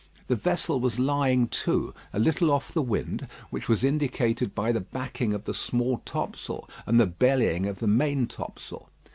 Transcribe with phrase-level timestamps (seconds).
[0.25, 4.81] The vessel was lying to, a little off the wind, which was indicated by the
[4.81, 8.89] backing of the small topsail, and the bellying of the main topsail.